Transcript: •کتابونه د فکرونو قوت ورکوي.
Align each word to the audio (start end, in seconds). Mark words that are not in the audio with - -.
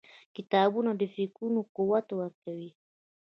•کتابونه 0.35 0.91
د 0.99 1.03
فکرونو 1.15 1.61
قوت 1.75 2.07
ورکوي. 2.19 2.69